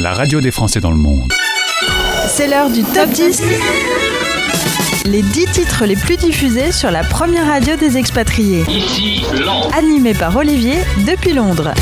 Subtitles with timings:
[0.00, 1.30] la radio des Français dans le monde.
[2.26, 3.42] C'est l'heure du top 10.
[5.04, 8.64] Les 10 titres les plus diffusés sur la première radio des expatriés.
[8.68, 9.22] Ici.
[9.76, 10.76] Animé par Olivier
[11.06, 11.72] depuis Londres.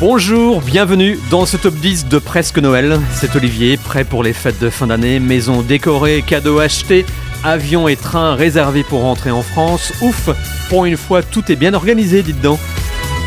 [0.00, 3.00] Bonjour, bienvenue dans ce top 10 de Presque Noël.
[3.14, 7.06] C'est Olivier, prêt pour les fêtes de fin d'année, maison décorée, cadeaux achetés,
[7.42, 9.94] avions et trains réservés pour rentrer en France.
[10.02, 10.28] Ouf,
[10.68, 12.58] pour une fois tout est bien organisé, dites donc.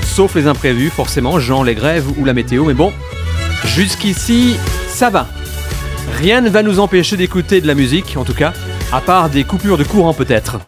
[0.04, 2.94] Sauf les imprévus, forcément, genre les grèves ou la météo, mais bon,
[3.66, 4.58] jusqu'ici,
[4.88, 5.28] ça va.
[6.18, 8.54] Rien ne va nous empêcher d'écouter de la musique, en tout cas,
[8.92, 10.60] à part des coupures de courant peut-être.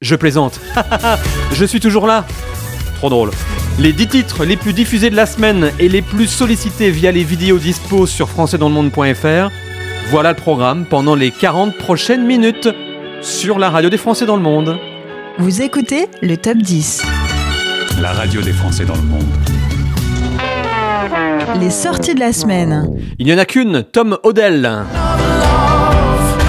[0.00, 0.60] Je plaisante.
[1.52, 2.24] Je suis toujours là.
[2.96, 3.30] Trop drôle.
[3.78, 7.24] Les 10 titres les plus diffusés de la semaine et les plus sollicités via les
[7.24, 9.50] vidéos dispo sur françaisdanslemonde.fr.
[10.10, 12.68] Voilà le programme pendant les 40 prochaines minutes
[13.22, 14.78] sur la radio des Français dans le monde.
[15.38, 17.02] Vous écoutez le top 10.
[18.00, 19.24] La radio des Français dans le monde.
[21.60, 22.90] Les sorties de la semaine.
[23.18, 24.70] Il n'y en a qu'une, Tom Odell.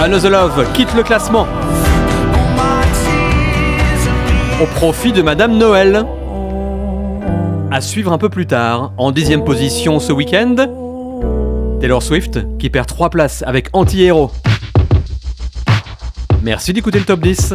[0.02, 1.46] Another Love quitte le classement.
[4.62, 6.04] Au profit de Madame Noël.
[7.70, 10.56] À suivre un peu plus tard, en dixième position ce week-end,
[11.80, 14.30] Taylor Swift qui perd 3 places avec Anti-Héros.
[16.42, 17.54] Merci d'écouter le top 10.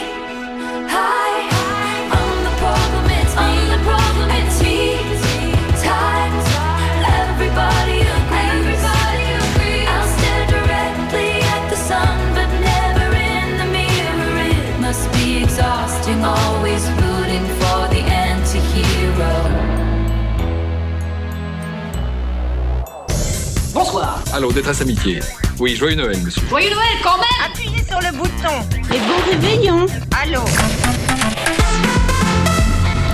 [24.33, 25.19] Allô, détresse amitié.
[25.59, 26.41] Oui, joyeux Noël, monsieur.
[26.49, 27.51] Joyeux Noël quand même.
[27.51, 28.65] Appuyez sur le bouton.
[28.91, 29.85] Et bon réveillon
[30.23, 30.45] Allô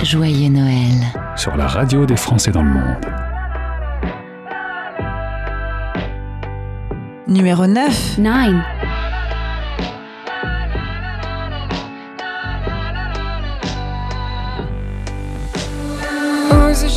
[0.02, 1.04] Joyeux Noël.
[1.36, 3.06] Sur la radio des Français dans le monde.
[7.26, 8.18] Numéro 9.
[8.18, 8.78] 9.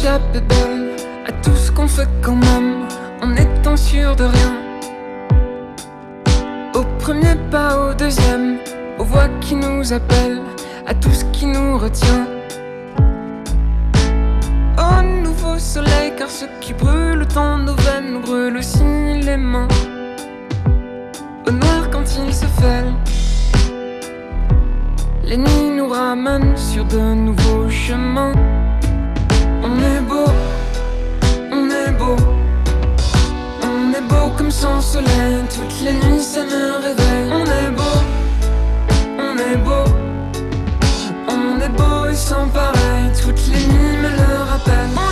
[0.01, 0.95] l'échappe est belle
[1.27, 2.87] à tout ce qu'on fait quand même,
[3.21, 4.53] en étant sûr de rien.
[6.73, 8.57] Au premier pas, au deuxième,
[9.01, 10.41] aux voix qui nous appellent,
[10.85, 12.27] à tout ce qui nous retient.
[14.77, 18.83] Au nouveau soleil, car ce qui brûle dans nos veines nous brûle aussi
[19.27, 19.67] les mains.
[21.47, 22.85] Au noir quand il se fait.
[25.23, 28.33] Les nuits nous ramènent sur de nouveaux chemins.
[29.63, 30.29] On est beau,
[31.51, 32.17] on est beau.
[33.63, 35.37] On est beau comme sans soleil.
[35.55, 37.29] Toutes les nuits ça me réveille.
[37.39, 37.90] On est beau,
[39.51, 39.85] est beau.
[41.27, 43.11] On est beau et sans pareil.
[43.21, 45.10] Toutes les nuits me le rappellent.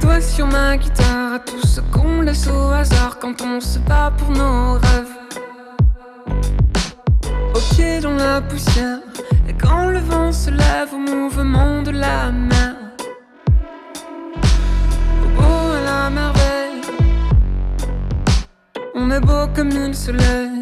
[0.00, 4.12] Doigts sur ma guitare, à tout ce qu'on laisse au hasard quand on se bat
[4.16, 5.16] pour nos rêves.
[7.54, 9.00] Au pied dans la poussière,
[9.48, 12.74] et quand le vent se lève au mouvement de la mer.
[15.24, 16.82] Au beau à la merveille,
[18.94, 20.57] on est beau comme le soleil.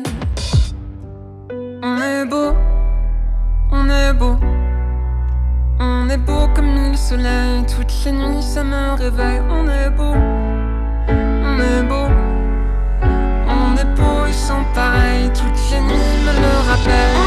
[6.96, 9.42] Toutes les nuits ça me réveille.
[9.50, 10.14] On est beau,
[11.08, 12.08] on est beau.
[13.02, 15.30] On est beau, ils sont pareils.
[15.34, 17.25] Toutes les nuits me le rappellent.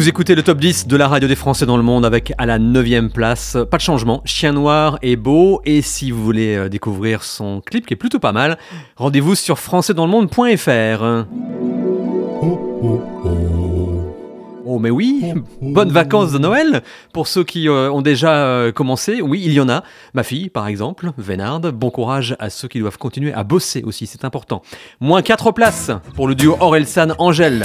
[0.00, 2.46] Vous écoutez le top 10 de la radio des Français dans le monde avec à
[2.46, 6.70] la 9ème place, pas de changement, Chien Noir est beau et si vous voulez euh,
[6.70, 8.56] découvrir son clip qui est plutôt pas mal,
[8.96, 11.26] rendez-vous sur françaisdanslemonde.fr.
[12.40, 13.30] Oh, oh, oh.
[14.64, 15.92] Oh mais oui, oh, bonnes oh.
[15.92, 16.80] vacances de Noël
[17.12, 19.20] pour ceux qui euh, ont déjà euh, commencé.
[19.20, 19.84] Oui, il y en a.
[20.14, 21.72] Ma fille, par exemple, Vénarde.
[21.72, 24.62] Bon courage à ceux qui doivent continuer à bosser aussi, c'est important.
[24.98, 27.64] Moins 4 places pour le duo Orelsan-Angèle.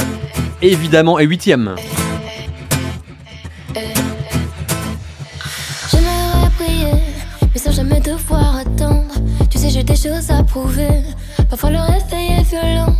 [0.62, 1.48] Évidemment, et 8
[7.66, 9.16] sans jamais devoir attendre.
[9.50, 11.02] Tu sais, j'ai des choses à prouver.
[11.50, 12.96] Parfois le réveil est violent.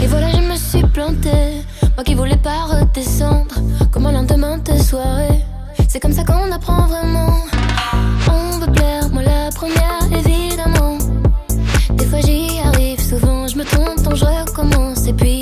[0.00, 1.62] Et voilà, je me suis plantée.
[1.94, 3.54] Moi qui voulais pas redescendre.
[3.90, 5.40] Comme un lendemain de soirée.
[5.88, 7.38] C'est comme ça qu'on apprend vraiment.
[8.30, 10.98] On veut plaire, moi la première, évidemment.
[11.96, 15.41] Des fois j'y arrive, souvent je me trompe, donc je recommence et puis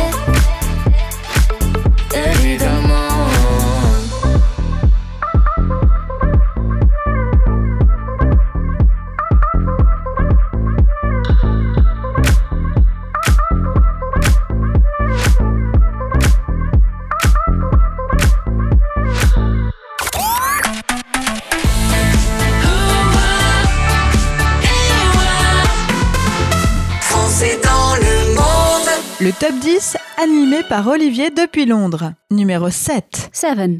[29.31, 32.11] Le top 10 animé par Olivier depuis Londres.
[32.31, 33.29] Numéro 7.
[33.31, 33.79] 7.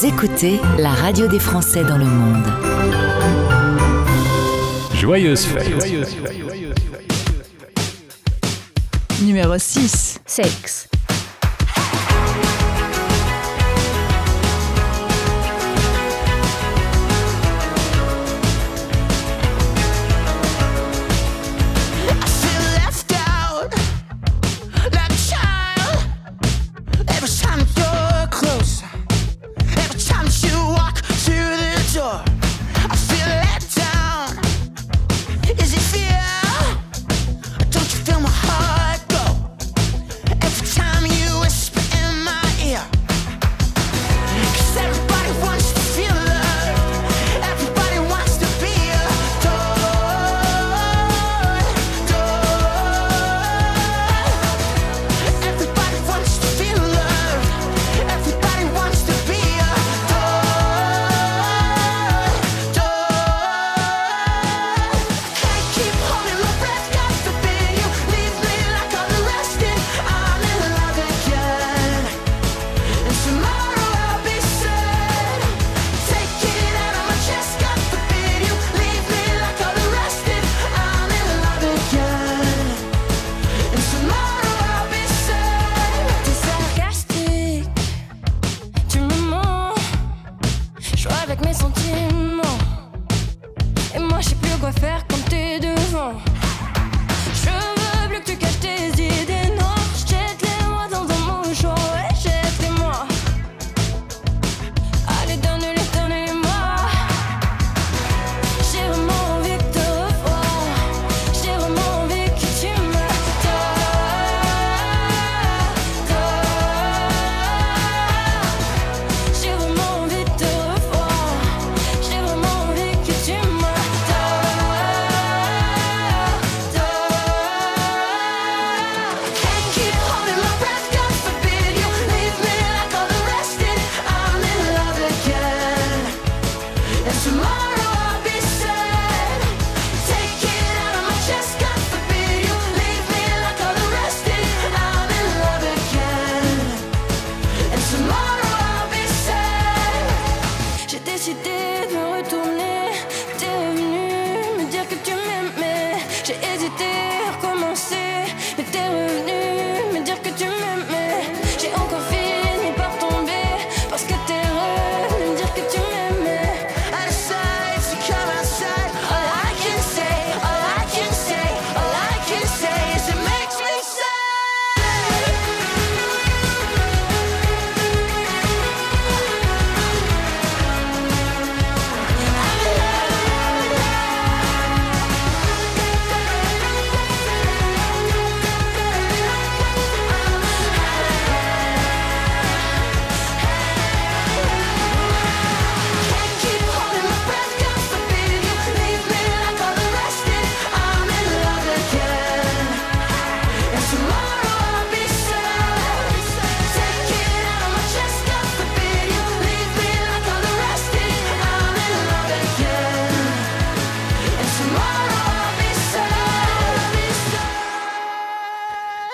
[0.00, 2.46] Vous écoutez la radio des Français dans le monde.
[4.94, 5.74] Joyeuse fête.
[9.20, 10.20] Numéro 6.
[10.24, 10.89] Sexe.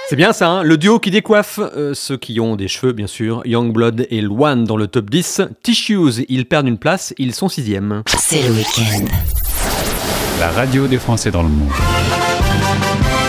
[0.09, 3.09] C'est bien ça, hein le duo qui décoiffe, euh, ceux qui ont des cheveux bien
[3.09, 5.42] sûr, Youngblood et Luan dans le top 10.
[5.64, 8.05] Tissues, ils perdent une place, ils sont sixième.
[8.16, 9.05] C'est le week-end.
[10.38, 11.73] La radio des Français dans le monde.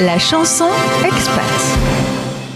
[0.01, 0.67] La chanson
[1.03, 1.43] expat.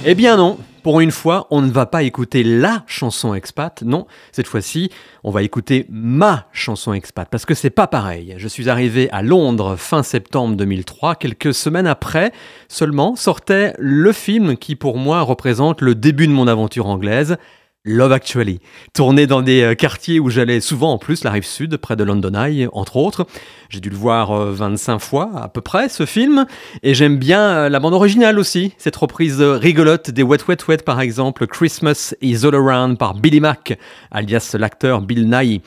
[0.05, 4.07] Eh bien non, pour une fois, on ne va pas écouter la chanson expat, non,
[4.31, 4.89] cette fois-ci,
[5.23, 8.35] on va écouter ma chanson expat, parce que c'est pas pareil.
[8.37, 12.31] Je suis arrivé à Londres fin septembre 2003, quelques semaines après
[12.67, 17.37] seulement sortait le film qui pour moi représente le début de mon aventure anglaise,
[17.83, 18.59] Love Actually,
[18.93, 22.03] tourné dans des euh, quartiers où j'allais souvent en plus, la rive sud, près de
[22.03, 23.25] London Eye, entre autres.
[23.71, 26.45] J'ai dû le voir euh, 25 fois à peu près, ce film,
[26.83, 30.57] et j'aime bien euh, la bande originale aussi, cette reprise euh, rigolote des Wet Wet
[30.67, 33.79] Wet par exemple, Christmas is All Around par Billy Mack,
[34.11, 35.61] alias l'acteur Bill Nighy.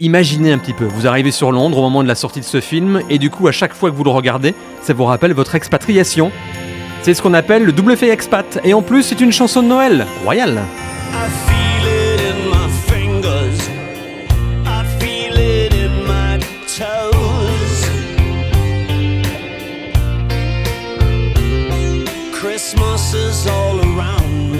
[0.00, 2.60] Imaginez un petit peu, vous arrivez sur Londres au moment de la sortie de ce
[2.60, 5.54] film, et du coup à chaque fois que vous le regardez, ça vous rappelle votre
[5.54, 6.32] expatriation.
[7.02, 9.68] C'est ce qu'on appelle le double fait expat, et en plus c'est une chanson de
[9.68, 10.62] Noël, royale.
[22.72, 24.51] Christmas is all around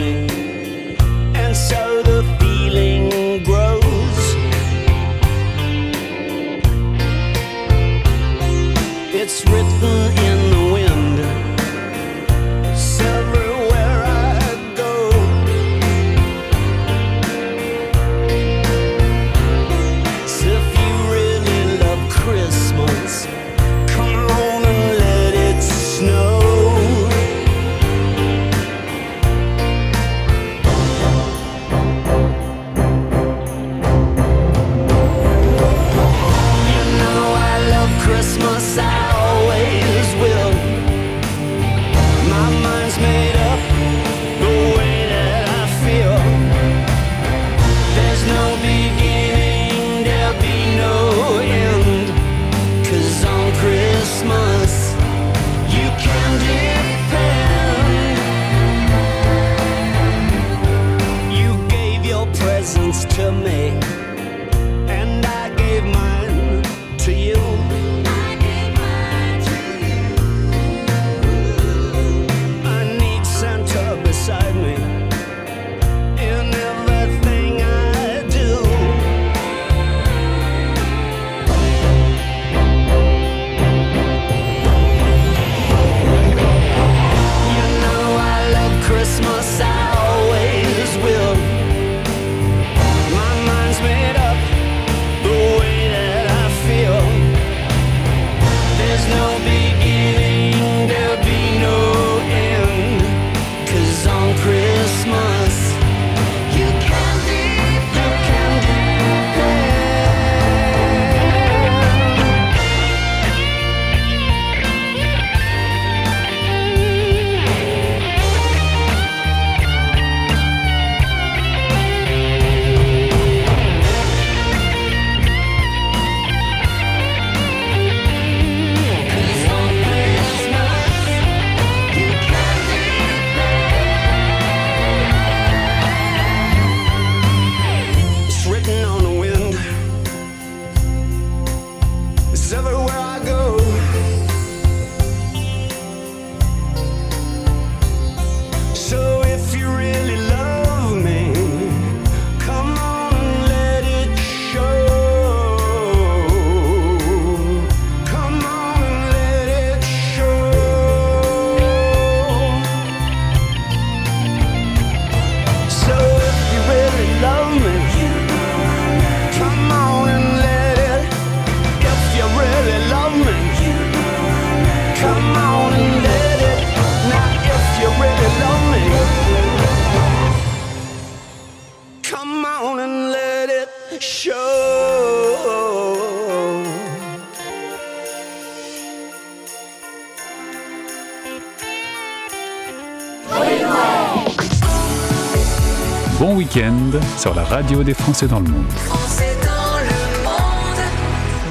[197.17, 198.65] sur la radio des Français dans le monde.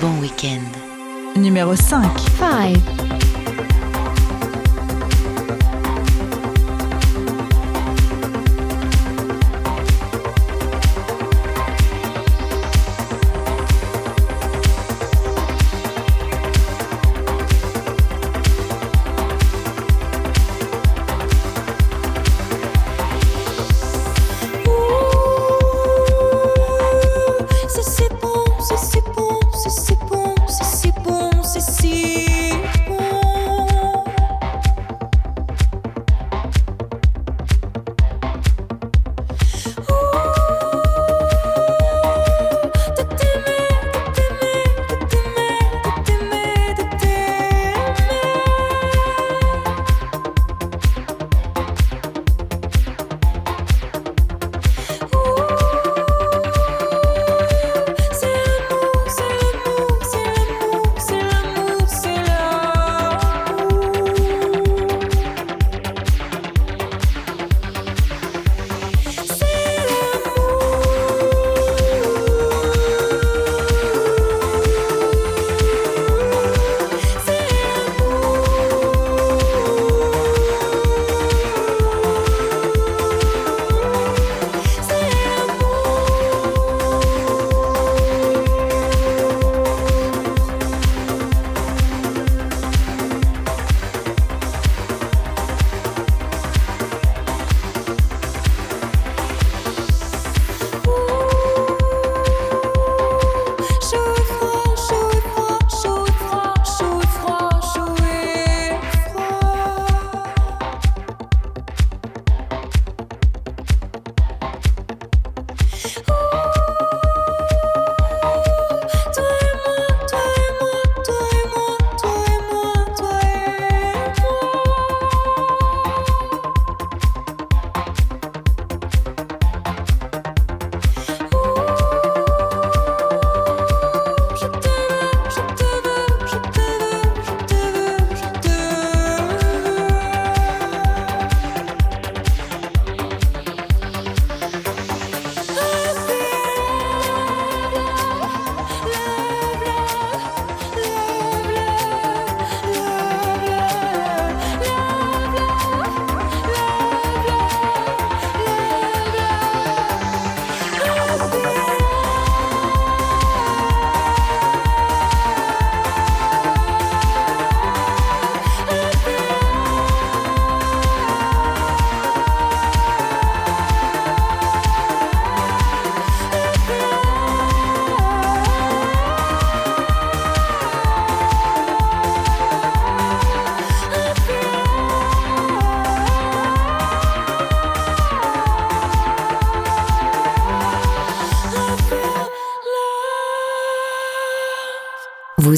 [0.01, 1.39] Bon week-end.
[1.39, 2.03] Numéro 5.
[2.37, 3.30] Five.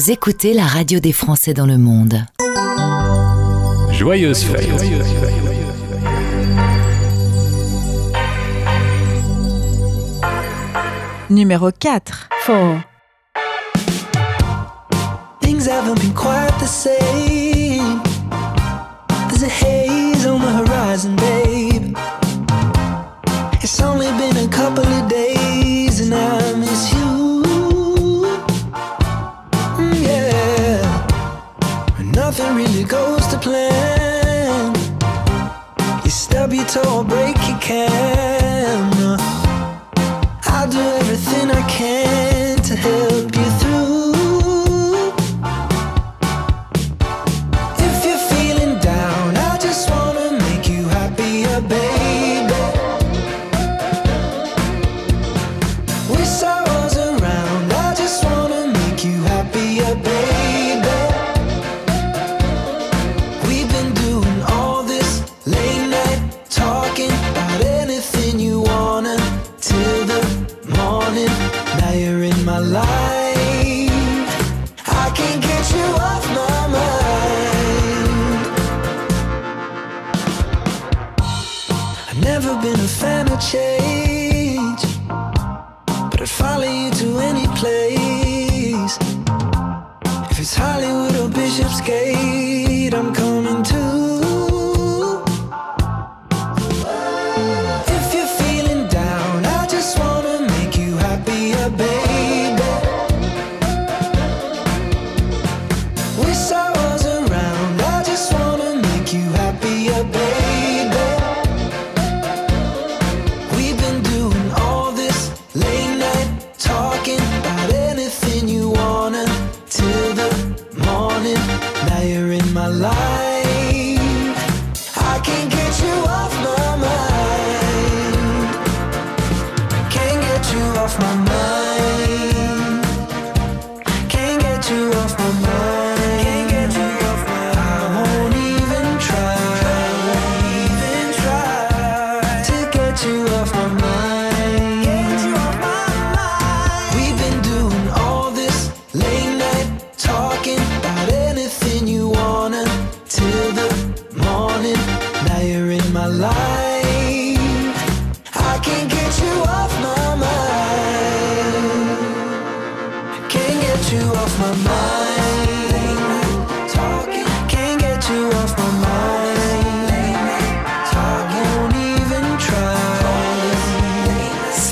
[0.04, 2.26] Vous écoutez la radio des Français dans le monde.
[3.90, 4.68] Joyeuse fête.
[11.30, 12.28] Numéro 4.
[12.42, 12.80] Four.
[15.40, 17.03] Things haven't been quite the same.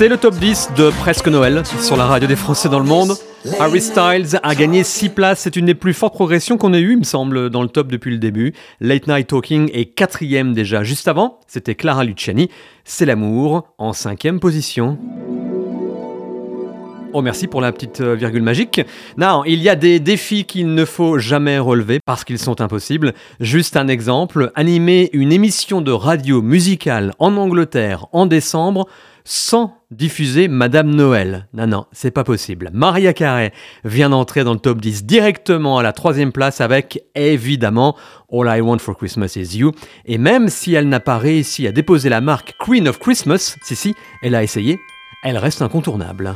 [0.03, 3.13] C'est le top 10 de Presque Noël sur la radio des Français dans le monde.
[3.57, 6.91] Harry Styles a gagné 6 places, c'est une des plus fortes progressions qu'on ait eues,
[6.91, 8.53] il me semble, dans le top depuis le début.
[8.81, 10.83] Late Night Talking est quatrième déjà.
[10.83, 12.49] Juste avant, c'était Clara Luciani,
[12.83, 14.97] C'est l'amour, en cinquième position.
[17.13, 18.81] Oh merci pour la petite euh, virgule magique.
[19.17, 23.13] Non, il y a des défis qu'il ne faut jamais relever parce qu'ils sont impossibles.
[23.39, 28.87] Juste un exemple, animer une émission de radio musicale en Angleterre en décembre
[29.25, 31.47] sans diffuser Madame Noël.
[31.53, 32.69] Non, non, c'est pas possible.
[32.73, 37.95] Maria Carey vient d'entrer dans le top 10 directement à la troisième place avec évidemment
[38.31, 39.71] All I Want for Christmas Is You.
[40.05, 43.75] Et même si elle n'a pas réussi à déposer la marque Queen of Christmas, si
[43.75, 44.79] si, elle a essayé,
[45.23, 46.35] elle reste incontournable.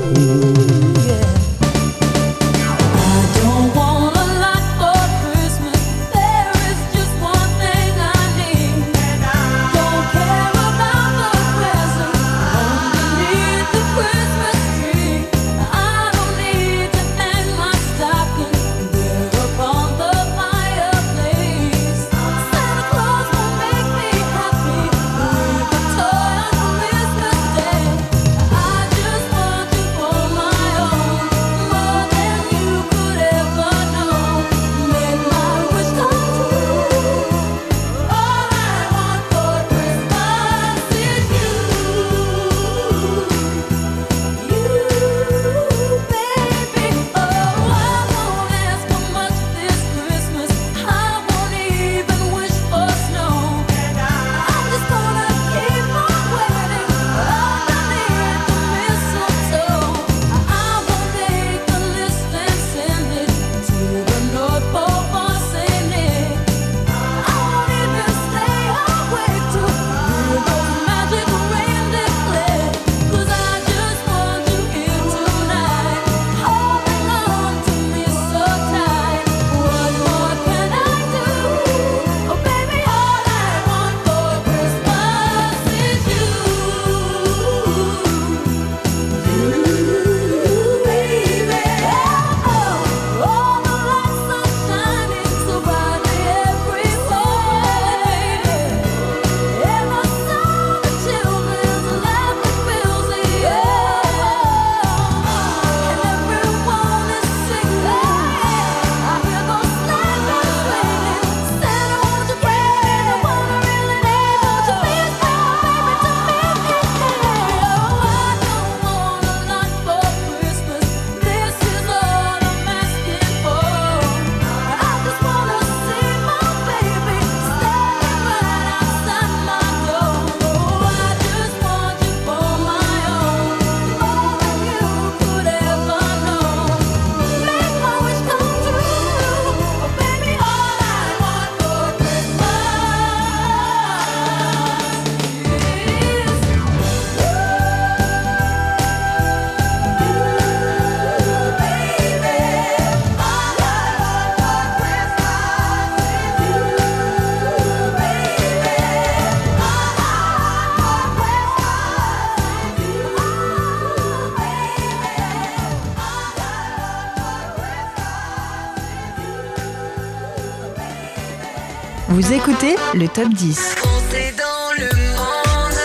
[172.31, 173.59] Vous écoutez le top 10.
[173.75, 174.85] Français dans le
[175.17, 175.79] monde,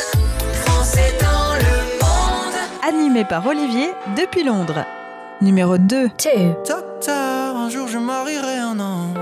[0.65, 2.55] Français dans le monde.
[2.89, 4.85] Animé par Olivier depuis Londres.
[5.41, 6.09] Numéro 2.
[6.69, 9.19] Docteur, un jour je marierai un ange.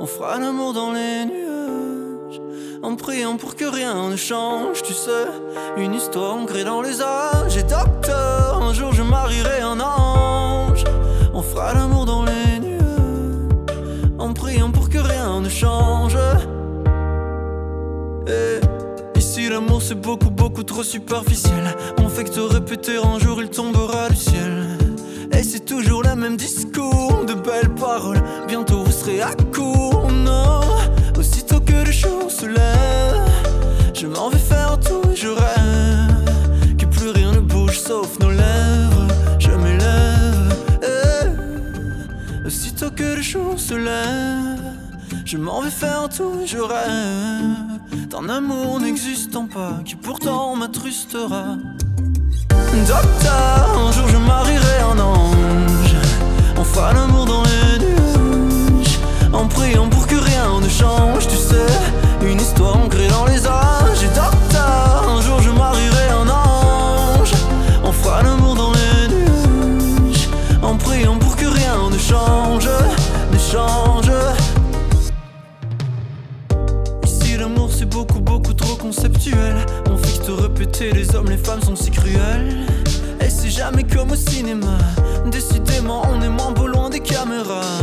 [0.00, 2.40] On fera l'amour dans les nuages.
[2.82, 5.26] En priant pour que rien ne change, tu sais.
[5.76, 7.58] Une histoire ancrée dans les âges.
[7.58, 10.82] Et docteur, un jour je marierai un ange.
[11.34, 12.15] On fera l'amour dans
[18.28, 18.60] Et
[19.18, 21.64] ici l'amour c'est beaucoup beaucoup trop superficiel.
[21.98, 24.78] On fait que te répéter un jour il tombera du ciel.
[25.32, 28.22] Et c'est toujours le même discours, de belles paroles.
[28.48, 30.60] Bientôt vous serez à court, non.
[31.18, 33.28] Aussitôt que le jour se lève,
[33.94, 36.76] je m'en vais faire tout et je rêve.
[36.78, 39.06] Que plus rien ne bouge sauf nos lèvres.
[39.38, 40.54] Je m'élève.
[40.82, 42.46] eh.
[42.46, 44.75] Aussitôt que le jour se lève,
[45.26, 48.08] je m'en vais faire tout je rêve.
[48.10, 51.56] D'un amour n'existant pas, qui pourtant m'attrustera.
[52.86, 55.96] Docteur, un jour je marierai un ange.
[56.72, 58.98] Fera l'amour dans les nuages.
[59.32, 62.28] En priant pour que rien ne change, tu sais.
[62.30, 63.75] Une histoire ancrée dans les âges.
[78.86, 79.56] Conceptuel.
[79.90, 82.56] On te répéter les hommes les femmes sont si cruels.
[83.20, 84.78] Et c'est jamais comme au cinéma.
[85.26, 87.80] Décidément on est moins beau loin des caméras.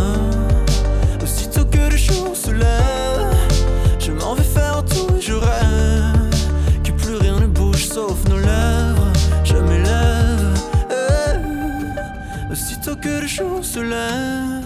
[1.22, 3.36] Aussitôt que le jour se lève
[4.00, 6.30] Je m'en vais faire tout et je rêve
[6.84, 9.12] Que plus rien ne bouge sauf nos lèvres.
[9.44, 10.54] Je m'élève
[10.90, 12.52] eh.
[12.52, 14.64] Aussitôt que le jour se lève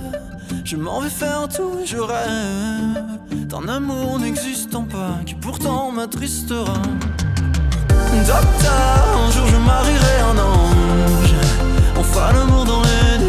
[0.69, 6.73] je m'en vais faire tout et je rêve d'un amour n'existant pas qui pourtant m'attristera.
[8.25, 11.35] Docteur, un jour je marierai un ange.
[12.03, 13.26] Fera l'amour dans les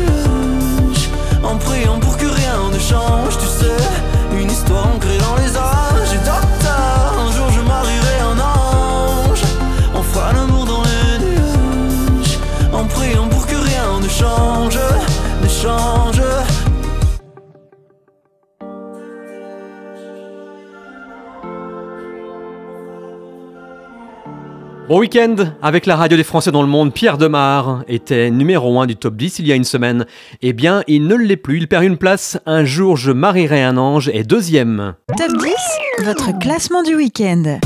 [24.88, 26.94] Bon week-end avec la radio des Français dans le monde.
[26.94, 30.06] Pierre Demar était numéro 1 du top 10 il y a une semaine.
[30.40, 31.58] Eh bien, il ne l'est plus.
[31.58, 32.38] Il perd une place.
[32.46, 34.94] Un jour, je marierai un ange est deuxième.
[35.18, 37.58] Top 10, votre classement du week-end.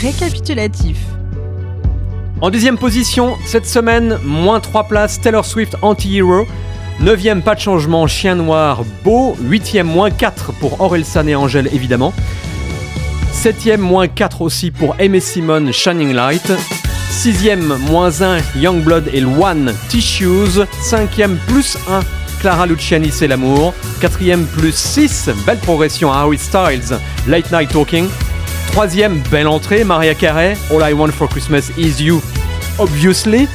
[0.00, 0.96] Récapitulatif.
[2.40, 6.46] En deuxième position, cette semaine, moins 3 places, Taylor Swift Anti-Hero.
[7.00, 9.34] Neuvième, pas de changement, Chien Noir, Beau.
[9.42, 12.12] Huitième, moins 4 pour Orelsan et Angèle, évidemment.
[13.32, 16.52] Septième, moins 4 aussi pour Aimé Simone, Shining Light.
[17.10, 20.60] Sixième, moins 1, Youngblood et One, Tissues.
[20.82, 22.00] Cinquième, plus 1,
[22.40, 23.72] Clara Luciani, C'est l'amour.
[24.00, 28.08] Quatrième, plus 6, belle progression Harry Styles, Late Night Talking.
[28.72, 32.22] Troisième, belle entrée, Maria Carey, All I Want for Christmas Is You,
[32.78, 33.48] Obviously.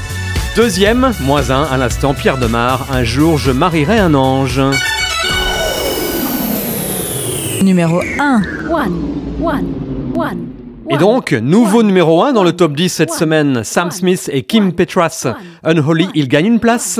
[0.56, 4.62] Deuxième, moins 1, à l'instant, Pierre Demar, Un jour je marierai un ange.
[7.64, 8.42] Numéro 1.
[10.90, 14.74] Et donc, nouveau numéro 1 dans le top 10 cette semaine, Sam Smith et Kim
[14.74, 15.28] Petras.
[15.64, 17.00] Unholy, il gagne une place.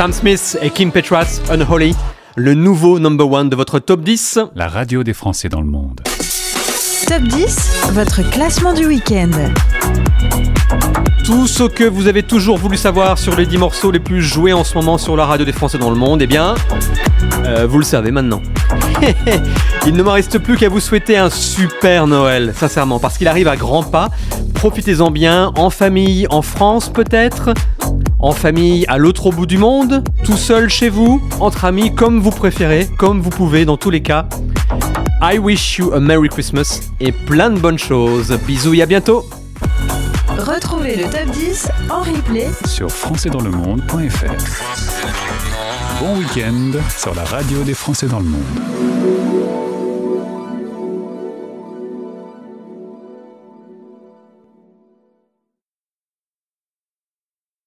[0.00, 1.94] Sam Smith et Kim Petras, Unholy,
[2.34, 4.38] le nouveau number one de votre top 10.
[4.54, 6.00] La radio des Français dans le monde.
[7.06, 9.28] Top 10, votre classement du week-end.
[11.22, 14.54] Tout ce que vous avez toujours voulu savoir sur les 10 morceaux les plus joués
[14.54, 16.54] en ce moment sur la radio des Français dans le monde, eh bien,
[17.44, 18.40] euh, vous le savez maintenant.
[19.86, 23.48] Il ne me reste plus qu'à vous souhaiter un super Noël, sincèrement, parce qu'il arrive
[23.48, 24.08] à grands pas.
[24.54, 27.50] Profitez-en bien, en famille, en France peut-être,
[28.22, 32.30] en famille à l'autre bout du monde, tout seul chez vous, entre amis, comme vous
[32.30, 34.28] préférez, comme vous pouvez dans tous les cas.
[35.22, 38.38] I wish you a Merry Christmas et plein de bonnes choses.
[38.46, 39.24] Bisous et à bientôt.
[40.28, 44.32] Retrouvez le top 10 en replay Sur françaisdanslemonde.fr.
[46.00, 48.99] Bon week-end sur la radio des Français dans le monde.